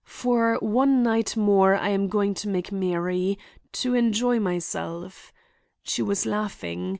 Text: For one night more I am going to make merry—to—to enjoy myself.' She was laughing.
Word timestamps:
For 0.03 0.55
one 0.61 1.03
night 1.03 1.37
more 1.37 1.75
I 1.75 1.89
am 1.89 2.07
going 2.07 2.33
to 2.33 2.47
make 2.49 2.71
merry—to—to 2.71 3.93
enjoy 3.93 4.39
myself.' 4.39 5.31
She 5.83 6.01
was 6.01 6.25
laughing. 6.25 6.89